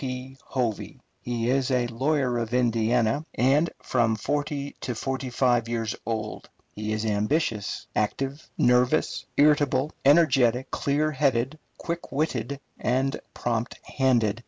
[0.01, 0.35] P.
[0.45, 0.99] Hovey.
[1.21, 6.49] He is a lawyer of Indiana, and from forty to forty five years old.
[6.73, 14.39] He is ambitious, active, nervous, irritable, energetic, clear headed, quick witted, and prompt handed.